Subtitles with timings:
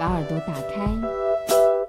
[0.00, 0.90] 把耳朵打开，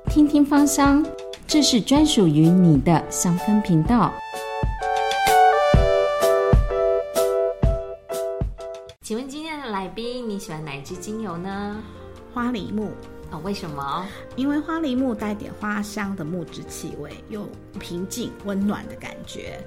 [0.09, 1.01] 听听芳香，
[1.47, 4.11] 这是专属于你的香氛频道。
[9.01, 11.81] 请问今天的来宾，你喜欢哪一支精油呢？
[12.33, 12.91] 花梨木
[13.31, 14.05] 哦，为什么？
[14.35, 17.47] 因为花梨木带点花香的木质气味，又
[17.79, 19.57] 平静温暖的感觉。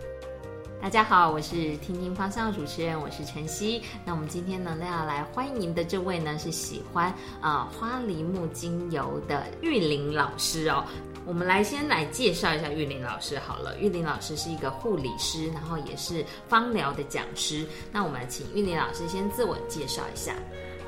[0.85, 3.83] 大家好，我是听听方向主持人，我是晨曦。
[4.05, 10.85] 那我们今天呢，要来欢迎的这位呢，是喜欢啊花梨木精油的玉林老师哦。
[11.25, 13.79] 我们来先来介绍一下玉林老师好了。
[13.79, 17.67] 玉林老师是一个护理师，然后也是芳疗的讲师。
[17.91, 20.35] 那我们请玉林老师先自我介绍一下。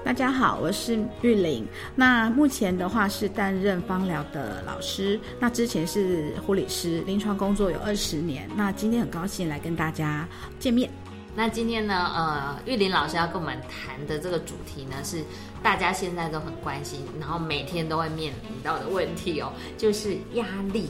[0.06, 1.66] 大家好，我是玉玲。
[1.96, 8.48] 那目前的话是担任芳疗的老师，那之前是护理师，临床工作有二十年。
[8.54, 10.24] 那今天很高兴来跟大家
[10.60, 10.88] 见面。
[11.34, 15.24] 那今天呢，呃，玉林老师要跟我们谈的这个主题呢，是
[15.60, 20.88] 大家现在都很关心，然后每天都会面临到的问题哦，就是压力。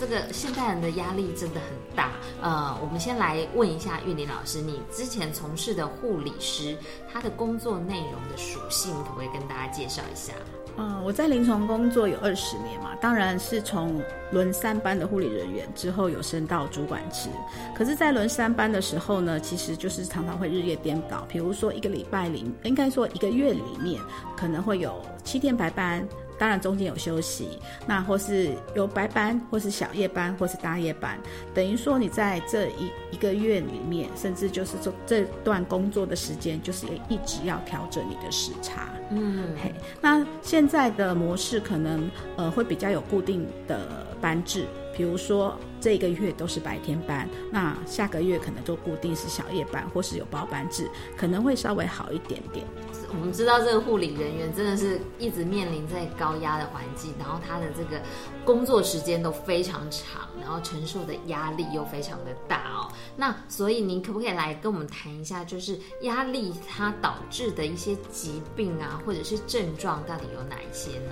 [0.00, 2.12] 这个现代人的压力真的很大。
[2.40, 6.76] 呃，我们先来问一下玉林老师，你之前从事的护理师，
[7.12, 10.32] 他的工作内容的属性，可不可以跟大家介绍一下？
[10.76, 17.28] 嗯，我在临床工作有二十年嘛，当然是从轮三班的护理人员之后有升到主管职。
[17.76, 21.26] 可是，在轮三班的时候呢，其实就是常常会日夜颠倒。
[21.28, 24.00] 比如说一个礼拜里，应该说一个月里面，
[24.36, 26.06] 可能会有七天白班。
[26.38, 31.18] 当然中间有休息，那或是有白班，或是小夜班，或是大夜班，
[31.52, 38.88] 等于说你在这一一个月里面，甚至就是这这段工作的时间，就是一直要调整你的时差。
[39.10, 52.66] 嗯，嘿，那现在的模式可能呃会比较有固定的班制，比如说这一个月都是白天班，那下个月可能就固定是小夜班，或是有包班制，可能会稍微好一点点。
[53.10, 58.00] 我们知道这个护理人员真的是一直面临在高压的环境，然后他的这个
[58.44, 62.92] 工作时间都非常长，然后承受的压力又非常的大哦。
[63.16, 71.10] 那所以您可不可以来跟我们谈一下，就是压力它导致的一些疾病啊，或者是症状到底有哪一些呢？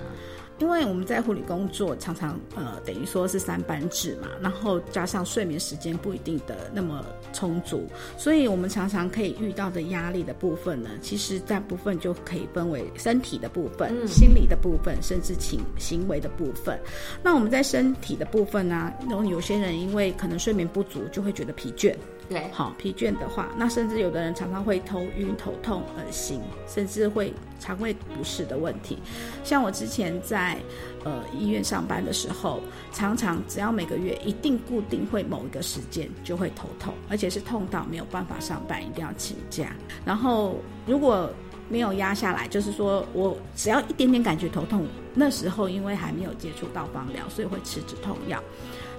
[0.59, 7.87] 因为我们在护理工作，常常呃等于说是三班制嘛，然后加上睡眠时间不一定的那么充足，
[8.17, 16.79] 所以我们常常可以遇到的压力的部分呢，其实大部分就可以分为身体的部分、心理的部分，甚至情行为的部分。
[17.21, 21.95] 那我们在身体的部分呢，然后有些人因为可能睡眠不足，就会觉得疲倦。
[22.29, 28.99] 对，好疲倦的话，那甚至有的人常常会头晕、头痛、恶心，甚至会肠胃不适的问题。
[29.45, 30.57] 像我之前在
[31.05, 32.59] 呃医院上班的时候，
[32.91, 39.73] 常常只要每个月一定固定会某一个时间就会头痛，而且是痛到没有办法上班，一定要请假。
[40.03, 41.29] 然后如果
[41.69, 48.43] 没有压下来，就是说我只要一点点感觉头痛，那时候因为还没有接触到方疗，所以会吃止痛药。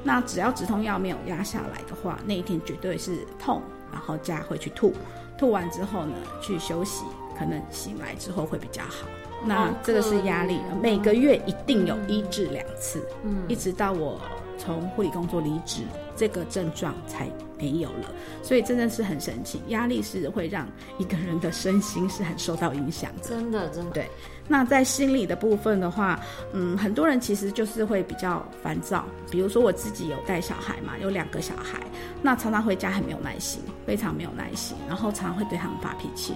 [0.05, 3.61] 那只要止痛药没有压下来的话，那一天绝对是痛，
[3.93, 4.95] 然后加会去吐，
[5.37, 7.05] 吐完之后呢去休息，
[7.39, 9.07] 可能醒来之后会比较好。
[9.45, 14.21] 那这个是压力，每个月一定有一至两次，嗯，一直到我
[14.57, 15.83] 从护理工作离职，
[16.19, 18.13] 这个症状才没有了。
[18.43, 20.67] 所以真的是很神奇，压力是会让
[20.99, 23.29] 一个人的身心是很受到影响的。
[23.29, 24.07] 真的，真的对。
[24.51, 26.19] 那在心理的部分的话，
[26.55, 29.05] 嗯，很多人其实就是会比较烦躁。
[29.31, 31.79] 比如说我自己有带小孩嘛，有两个小孩，
[32.23, 36.33] 那常常回家很没有耐心，非常没有耐心，然后常常会对他们发脾气。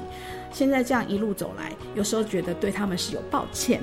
[0.52, 3.80] 现在这样一路走来，有时候觉得对他们是有抱歉，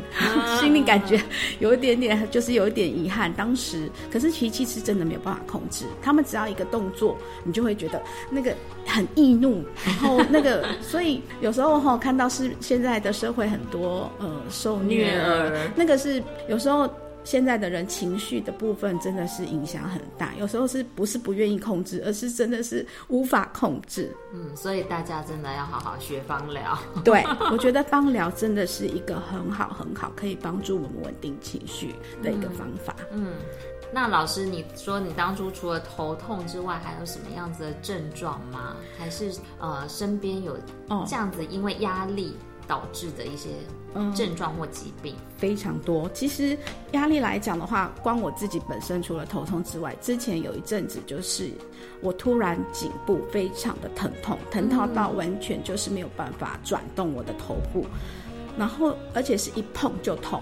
[0.59, 1.19] 心里感觉
[1.57, 3.33] 有一点点，就是有一点遗憾。
[3.33, 8.55] 当时可是脾气是真的没有办法控制，他们只要一个动作，你就会觉得那个
[8.85, 14.09] 很易怒，然后那个， 所以有时候哈看到是现在的社会很多。
[14.19, 16.89] 呃，受虐儿，那个是有时候
[17.23, 24.11] 现在的人情绪的部分真的是影响很大，有时候是不是不愿意控制，而是真的是无法控制。
[24.33, 26.77] 嗯，所以大家真的要好好学芳疗。
[27.03, 31.94] 对，我觉得芳疗真的是一个很好很好可以帮助我们稳定情绪
[32.24, 32.95] 的一个方法。
[33.12, 33.33] 嗯，
[33.91, 38.75] 那老师，你说你当初除了头痛之外，还有什么样子的症状吗？
[38.97, 40.57] 还是呃身边有
[41.07, 42.36] 这样子因为压力？
[42.68, 43.50] 导致的一些
[44.15, 46.07] 症状或疾病非常多。
[46.09, 46.56] 其实
[46.91, 51.50] 压力来讲的话，光我自己本身除了头痛之外，之前有一阵子就是
[52.00, 57.88] 我突然颈部非常的疼痛，疼痛到完全就是没有办法转动我的头部，
[58.56, 60.39] 然后而且是一碰就痛。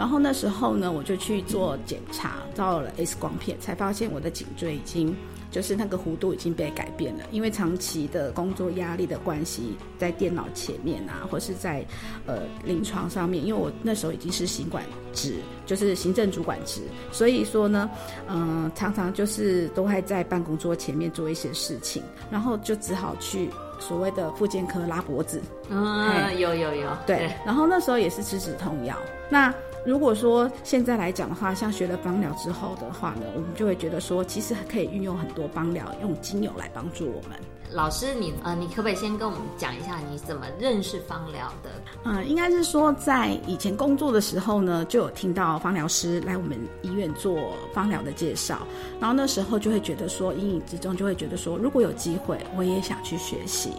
[0.00, 5.14] 然后那时候呢，我就去做检查，照了 X 光片，才发现我的颈椎已经
[5.50, 11.84] 就是那个弧度已经被改变了，因为长期的工作压力的关系，在电脑前面啊，或是在
[12.24, 14.82] 呃临床上面，因为我那时候已经是行管
[15.12, 15.34] 职，
[15.66, 16.80] 就是行政主管职，
[17.12, 17.90] 所以说呢，
[18.26, 28.96] 嗯、常常就是都会在办公桌前面做一些事情，然后就只好去所谓的复健科拉脖子，嗯，有有有，对，然后那时候也是吃止痛药。
[29.28, 29.54] 那
[29.86, 37.38] 如果说现在来讲的话，像学了芳疗之后的话呢，我们就会觉得说，其实可以运用很多芳疗，用精油来帮助我们。
[37.72, 41.70] 老师你呃，你可不可以先跟我们讲一下你怎么认识芳疗的？
[42.02, 48.66] 嗯，应该是说在以前工作的时候呢，就有听到芳疗师来我们医院做芳疗的介绍，
[48.98, 53.70] 然后那时候就会觉得说，阴影之中就会觉得说，如果有机会，我也想去学习。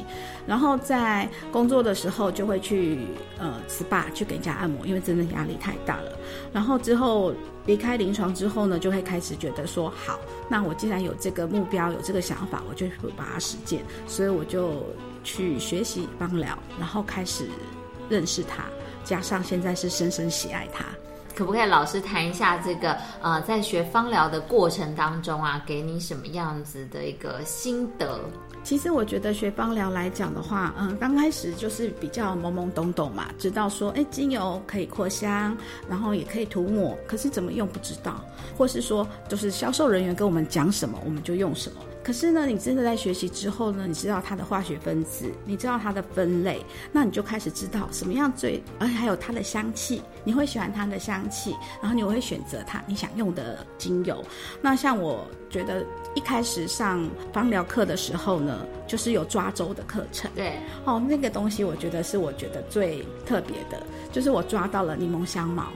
[0.48, 3.00] 然后在工作的时候就会去
[3.38, 6.18] 呃 SPA 去给人家按摩，因为真的压力太大了。
[6.54, 7.34] 然后之后
[7.66, 13.84] 离开临床之后呢，就会开始觉得说，好，那我既然有这个目标，有这个想法，我就会把它实践。
[14.08, 14.84] 所以我就
[15.24, 17.48] 去学习帮疗，然后开始
[18.10, 18.66] 认识他，
[19.04, 20.86] 加上现在是深深喜爱他。
[21.42, 28.20] 可不可以老师谈一下这个呃，在学芳疗的过程当中啊，给你什么样子的一个心得？
[28.64, 35.58] 其实我觉得学芳疗来讲的话，嗯，刚开始就是比较懵懵懂懂嘛，知道说，哎，精油可以扩香，
[35.90, 38.24] 然后也可以涂抹，可是怎么用不知道，
[38.56, 41.82] 或是说，就是销售人员跟我们讲什么，我们就用什么。
[42.04, 46.60] 可是呢，你真的在学习之后呢，你知道它的化学分子，你知道它的分类，
[46.92, 54.24] 那你就开始知道什么样最，而且还有它的香气，你会喜欢它的香气，然后你会选择它你想用的精油。
[54.62, 63.82] 那像我觉得一开始上芳疗课的时候呢，就是有抓周的课程，对，哦，那个东西我觉得是我觉得最特别的，
[64.12, 65.68] 就是我抓到了柠檬香茅。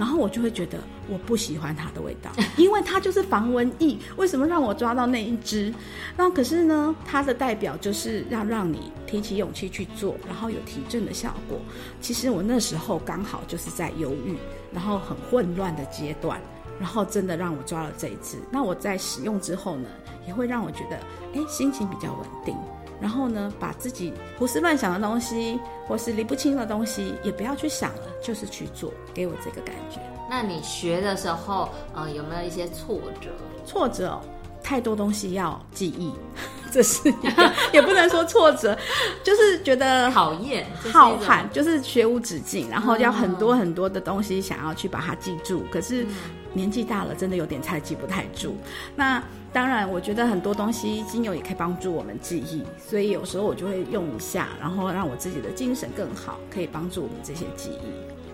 [0.00, 0.78] 然后我就会觉得
[1.10, 3.98] 我不喜欢它的味道， 因为它就是防蚊液。
[4.16, 5.70] 为什么让我抓到那一只？
[6.16, 11.58] 那可是呢，它的代表就是要让你提起勇气去做，然后有提振的效果。
[12.00, 14.38] 其实我那时候刚好就是在犹豫，
[14.72, 16.40] 然后很混乱的阶段，
[16.78, 18.38] 然后真的让我抓了这一只。
[18.50, 19.86] 那我在使用之后呢，
[20.26, 20.96] 也会让我觉得，
[21.34, 22.56] 哎，心情比较稳定。
[23.00, 30.00] 然后呢，把自己胡思乱想的东西，或是理不清的东西，也不要去想了，就是去做，给我这个感觉。
[30.28, 33.30] 那你学的时候，呃，有没有一些挫折？
[33.64, 34.20] 挫折哦，
[34.62, 36.12] 太多东西要记忆，
[36.70, 38.76] 这是一个， 也不能说挫折，
[39.24, 46.06] 就是觉得讨厌、浩瀚，就是学无止境，然后要很多很多的东西想要去把它记住，可是
[46.52, 48.56] 年纪大了，真的有点太记不太住。
[48.94, 49.22] 那
[49.52, 57.90] 当然，我觉得很多东西精油也可以帮助我们记忆，所以有时候我就会用一下，然后让我自己的精神更好，可以帮助我们这些记忆。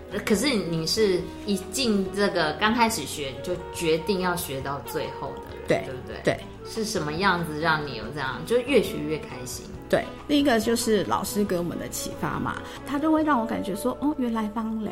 [0.09, 5.41] 呃可是你是一进这个刚开始学就决定要学到最后的。
[5.41, 6.21] 人，对对不对？
[6.23, 6.39] 对。
[6.69, 9.65] 是什么样子让你有这样，就越学越开心？
[9.89, 14.91] 对，另一个就是老师给我们的启发嘛，他就会让我感觉说，哦，原来芳疗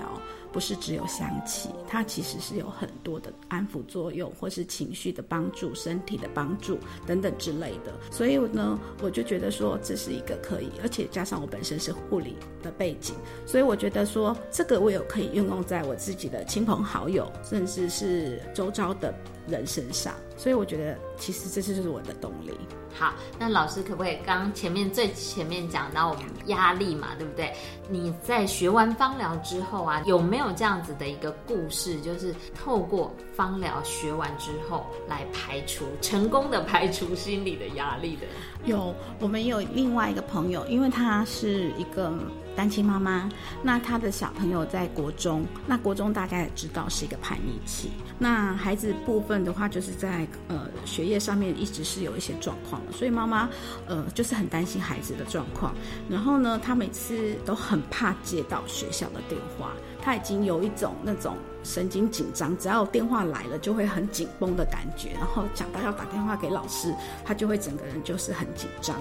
[0.54, 7.92] 不是只有香气，它其实是有很多的安抚作用，或是情绪的帮助、身体的帮助等等之类的。
[8.10, 13.14] 所以呢，我就觉得说这是一个可以，而且加上我本身是护理的背景，
[13.46, 19.14] 所以我觉得说这个我有可以运用在我自己的亲朋好友，甚至是周遭的
[19.48, 20.14] 人身上。
[20.38, 22.52] 所以我觉得其实这就是我的动力。
[22.98, 27.54] 好，那老师可不可以刚前面最前面讲到我们压力嘛，对不对？
[27.90, 38.28] 你在学完芳疗之后啊，有没有这样子的一个故事，就是透过芳疗学完之后来排除成功的排除心理的压力的？
[38.64, 42.14] 有，我们有另外一个朋友，因为他是一个
[42.56, 43.30] 单亲妈妈，
[43.62, 53.50] 那她的小朋友在国中，那国中大家也知道是一个叛逆期，那孩子部分的话，就是在呃学业上面一直是有一些状况，所以妈妈
[53.88, 55.76] 呃就是很担心孩子的状况，
[56.10, 59.72] 然后呢，她每次都很怕接到学校的电话，
[60.06, 61.36] 他已经有一种那种。
[61.68, 66.94] 神经紧张，只要电话来了就会很紧绷的感觉，然后讲到要打电话给老师，
[67.24, 68.96] 他就会整个人就是很紧张。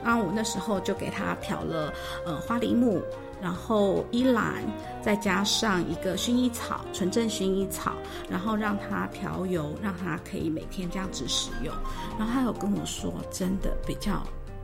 [0.00, 1.92] 那我那时候就给他调了
[2.24, 3.02] 呃花梨木，
[3.42, 4.62] 然后依兰，
[5.02, 7.94] 再加上一个薰衣草，纯正薰衣草，
[8.30, 11.74] 然后让他调油，让他可以每天这样子使用。
[12.16, 14.22] 然后他有跟我说，真的比较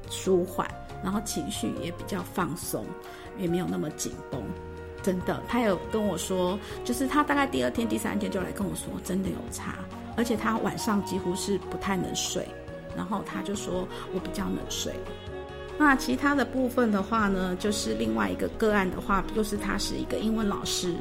[0.09, 2.87] 舒缓，然后情绪也比较放松，
[3.37, 4.41] 也没有那么紧绷。
[5.03, 9.79] 真的，他有跟我说，就是他大概第二天、第三天就来跟我说，真的有差，
[10.17, 12.47] 而且他晚上几乎是不太能睡，
[12.97, 14.93] 然后他就说我比较能睡，
[15.79, 20.95] 那其他的部分的话呢，就是另外一个个案的话，就是他是一个英文老师，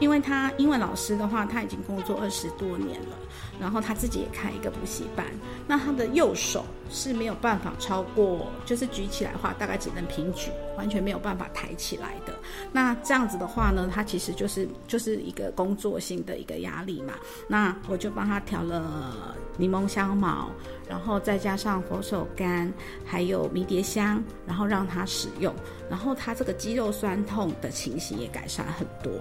[0.00, 3.16] 因为他英文老师的话，他已经工作二十多年了，
[3.60, 5.24] 然后他自己也开一个补习班，
[5.66, 12.34] 那他的右手是没有办法超过，就是举起来的话，大概只能平举，完全没有办法抬起来的。
[12.72, 17.14] 那这样子的话呢，他其实就是就是一个工作性的一个压力嘛。
[17.48, 20.50] 那我就帮他调了柠檬香茅，
[20.88, 22.70] 然后再加上佛手柑，
[23.04, 25.54] 还有迷迭香，然后让他使用，
[25.88, 29.12] 然后他这个肌肉酸痛的情形也改善很多。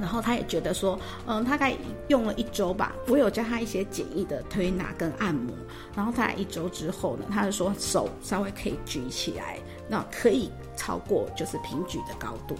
[0.00, 1.74] 然后他也觉得说，嗯，大概
[2.08, 5.54] 用了一周吧，我有教他一些简易的推拿跟按摩，
[5.94, 9.58] 然后大概一周之后呢，他就说手稍微可以举起来，
[9.88, 12.56] 那可以超过就是平举的高度，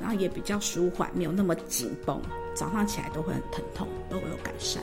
[0.00, 2.20] 然后也比较舒缓，没有那么紧绷，
[2.54, 4.82] 早上起来都会很疼痛，都会有改善。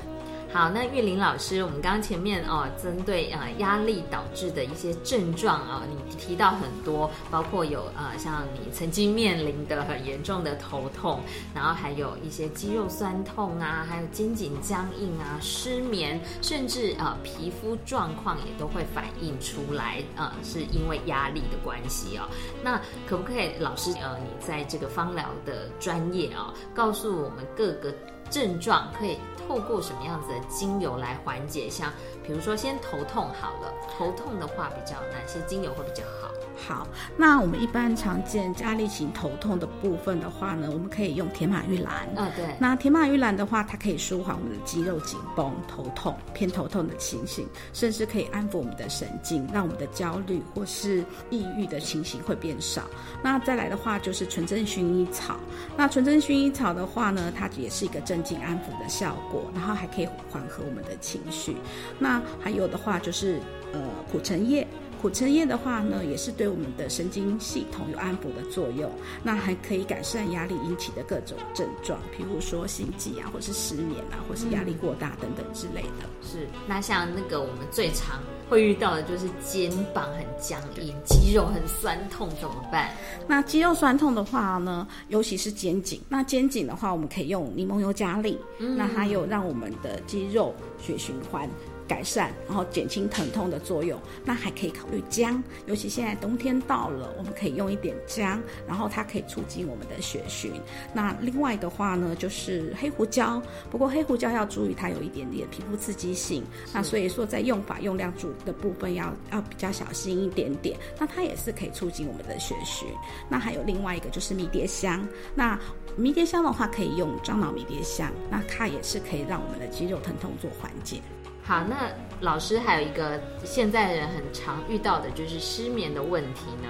[0.57, 11.21] 好，那玉玲老师，我们刚刚前面哦，针对呃压力导致的一些症状啊，你提到很多，包括有呃像你曾经面临的很严重的头痛，
[11.53, 22.27] 然后还有一些肌肉酸痛啊，还有肩颈僵硬啊、失眠，甚至呃皮肤状况也都会反映出来，呃是因为压力的关系哦。
[22.63, 27.93] 那可不可以老师呃你在这个芳疗的专业啊，告诉我们各个。
[28.29, 31.69] 症状可以透过什么样子的精油来缓解？
[31.69, 31.91] 像
[32.23, 36.29] 比如说，先头痛好了，头痛的话比较哪些精油会比较好？
[36.57, 42.09] 好，那我们一般常见压力型头痛的部分的话呢，我们可以用铁马玉兰。
[42.15, 42.55] 嗯，对。
[42.59, 52.81] 那铁马玉兰的话，它可以舒缓我们的肌肉紧绷、头痛、偏头痛的情形，甚至可以安抚我们的神经，让我们的焦虑或是抑郁的情形会变少。
[53.21, 55.37] 那再来的话就是纯正薰衣草。
[55.77, 61.55] 那纯正薰衣草的话呢，它也是一个镇静安抚的效果，然后还可以缓和我们的情绪。
[61.99, 63.39] 那还有的话就是
[63.73, 63.79] 呃
[64.11, 64.67] 苦橙叶。
[65.01, 68.91] 苦橙叶的话呢，也是对我们的神经系统有安抚的作用，
[69.23, 76.07] 那还可以改善压力引起的各种症状，比如说心悸啊，或是失眠啊，或是压力过大等等之类的。
[76.21, 82.91] 是，那像那个我们最常会遇到的就是肩膀很僵硬，肌肉很酸痛，怎么办？
[83.27, 91.47] 那肌肉酸痛的话呢，尤其是肩颈，那肩颈的话，我们可以用柠檬油加利，那它有让我们的肌肉血循环。
[91.87, 100.51] 改善，然后减轻疼痛的作用，那还可以考虑姜，尤其现在冬天到了，我们可以用一点姜，然后它可以促进我们的血循。
[100.93, 103.41] 那另外的话呢，就是黑胡椒，
[103.71, 110.77] 不过黑胡椒要注意它有一点点皮肤刺激性，那所以说在用法用量主的部分要要比较小心一点点。
[110.99, 112.87] 那它也是可以促进我们的血循。
[113.29, 115.57] 那还有另外一个就是迷迭香，那
[115.95, 121.01] 迷迭香的话可以用樟脑迷迭香，那它也是可以让我们的肌肉疼痛做缓解。
[121.47, 121.89] 好，那
[122.19, 126.67] 老师还有一个现在人很常遇到的就是失眠的问题呢。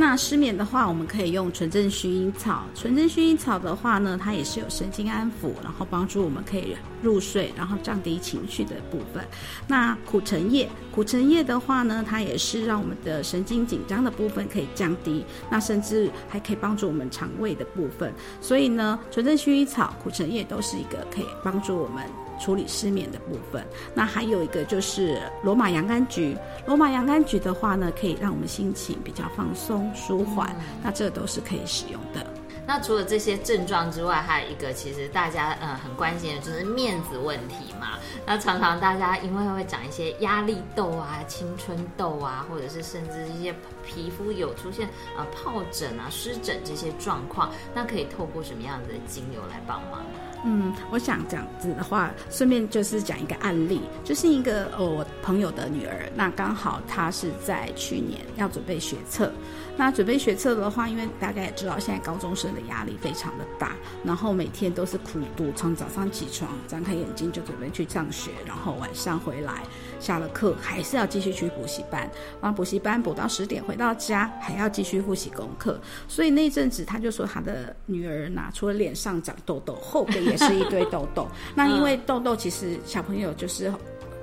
[0.00, 2.64] 那失眠的话，我们可以用纯正薰衣草。
[2.74, 9.22] 纯正薰衣草的话呢，它也是有神经安抚，然后帮助我们可以入睡，然后降低情绪的部分。
[9.68, 18.10] 那苦橙叶，苦橙叶的话呢，它也是让我们的神经紧张的部分可以降低，那甚至还可以帮助我们肠胃的部分。
[18.40, 22.02] 所以呢，纯正薰衣草、苦橙叶都是一个可以帮助我们。
[22.42, 23.62] 处理失眠的部分，
[23.94, 26.34] 那还有一个就是罗马洋甘菊。
[26.66, 30.54] 罗马洋甘菊的话呢，可以让我们心情比较放松、舒缓。
[30.82, 32.26] 那这都是可以使用的。
[32.66, 37.98] 那除了这些症状之外，还有一个其实大家呃很关心的就是面子问题嘛。
[38.24, 43.52] 那常常大家因为会长一些压力痘啊、青春痘啊，或者是甚至一些
[43.84, 50.04] 皮肤有出现呃疱疹啊、湿疹这些状况，那可以透过什么样子的精油来帮忙？
[50.44, 59.30] 嗯，我想这样子的话，顺便就是讲一个案例，就是一个呃我朋友的女儿，那刚好她是在去年要准备学测，
[59.76, 69.62] 那准备学测的话，因为大家也知道现在高中生的压力非常的大，然后每天都是苦读，从早上起床张开眼睛就准备去上学，然后晚上回来
[69.98, 75.78] 下了课还是要继续去补习班，然后补习班补到十点回到家还要继续复习功课，
[76.08, 80.29] 所以那阵子他就说他的女儿拿除了脸上长痘痘，后背。
[80.30, 83.72] 也是一堆痘痘，那因为痘痘其实小朋友就是。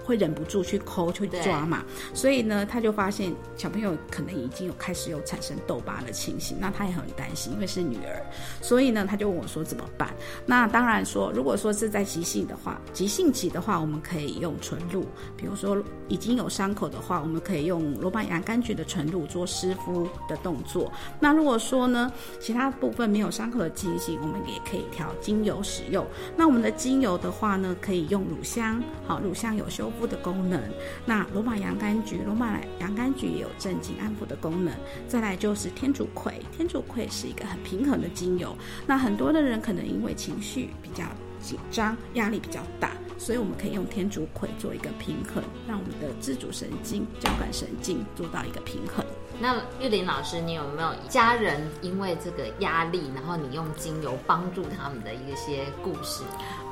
[0.07, 1.83] 会忍不住去抠、去抓嘛，
[2.13, 8.25] 所以呢，他就发现小朋友可能已经有开始有产生痘疤的情形，那他也很担心，因为是女儿，
[8.61, 10.15] 所以呢，他就问我说怎么办？
[10.45, 20.89] 那当然说，如果说是在急性的话，急性期的话，我们可以用纯露，比如说已经有伤口的话，我们可以用罗马洋甘菊的纯露做湿敷的动作。
[21.19, 22.09] 那如果说呢，
[22.39, 26.05] 其他部分没有伤口的情形，我们也可以调精油使用。
[26.37, 29.91] 那我们的精油的话呢，可以用乳香，好，乳香有修。
[29.99, 30.61] 抚的功能。
[31.05, 34.73] 那罗马洋甘菊，罗马洋甘菊也有镇静安抚的功能。
[35.07, 38.55] 再来就是天竺葵，天竺葵是一个很平衡的精油。
[38.85, 41.03] 那很多的人可能因为情绪比较
[41.41, 49.05] 紧张，压力比较大，所以我们可以用天竺葵做一个平衡，让我们的自主神经、交感神经做到一个平衡。
[49.39, 56.23] 那玉林老师，你有没有家人因为这个压力，然后你用精油帮助他们的一些故事？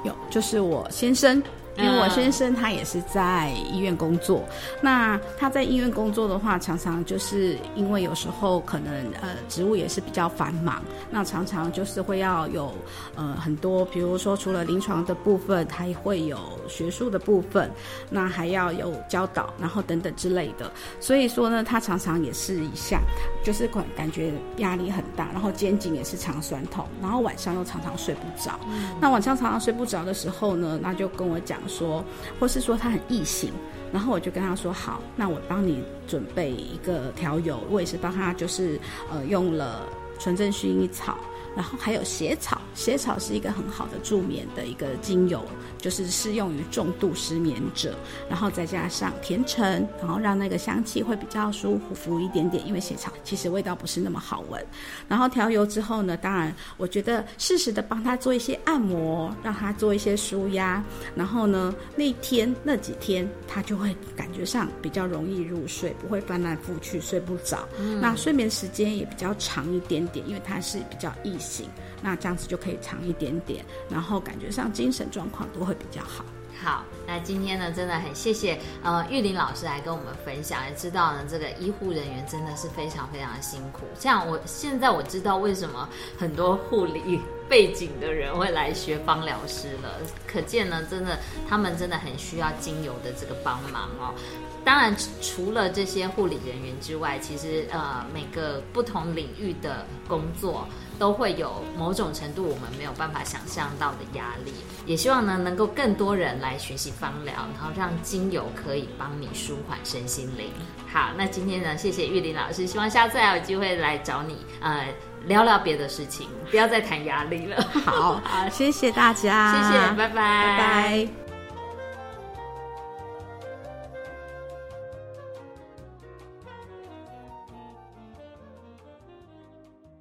[0.03, 1.41] 有，就是我先生。
[1.77, 4.43] 因为我先生他也是在医院工作，
[4.81, 12.73] 那他在医院工作的话，常常就是因为有时候可能呃职务也是比较繁忙，那常常就是会要有
[13.15, 16.37] 呃很多，比如说除了临床的部分，还会有
[16.67, 17.69] 学术的部分，
[18.09, 20.71] 那还要有教导，然后等等之类的。
[20.99, 23.01] 所以说呢，他常常也是一下，
[23.43, 28.59] 就是感感觉压力很大，然后肩颈也是常酸痛，然后晚上又常常睡不着。
[29.01, 31.59] 那晚上常常睡不着的时候呢，那就跟我讲。
[31.67, 32.03] 说，说
[32.39, 33.51] 或是说他很易醒，
[33.93, 38.79] 然后我就跟他说好，那我帮你准备一个调油，我也是帮他就是
[39.11, 39.87] 呃用了
[40.19, 41.17] 纯正薰衣草。
[41.55, 45.41] 然后还有血草，血草是一个很好的助眠的一个精油，
[45.79, 47.95] 就是适用于重度失眠者。
[48.29, 52.67] 然后再加上甜橙，然后让那个香气会比较舒服一点点。
[52.67, 54.61] 因为血草其实味道不是那么好闻。
[55.07, 60.83] 然后调油之后呢，当然我觉得适时的帮他做一些按摩，让他做一些舒压。
[61.15, 67.65] 然后呢，那天那几天他就会感觉上比较容易入睡，不会翻来覆去睡不着。
[68.01, 71.37] 那睡眠时间也比较长一点点，因为它是比较易。
[71.45, 71.69] 行，
[72.01, 76.25] 那这样子就可以长一点点，然后感觉上精神状况都会比较好。
[76.63, 83.81] 好，那今天呢，真的很谢谢呃玉林老师来跟我们分享，也知道呢这个医护人员真的是非常非常辛苦。
[83.99, 85.87] 像我现在我知道为什么
[86.17, 94.15] 很多护理 背景的人会来学芳疗师了，可见呢，真的他们真的很需要精油的这个帮忙哦。
[94.65, 100.67] 当然，除了这些护理人员之外，其实呃每个不同领域的工作。
[100.97, 104.53] 都会有某种程度我们没有办法想象到的压力，
[104.85, 110.49] 也希望呢能够更多人来学习芳疗，然后让精油可以帮你舒缓身心灵。
[110.89, 114.87] 好，那今天呢，谢谢玉林老师，希望下次还有机会来找你，呃，
[115.25, 117.61] 聊聊别的事情，不要再谈压力了。
[117.85, 121.24] 好，好，谢谢大家，谢谢，拜拜，拜拜。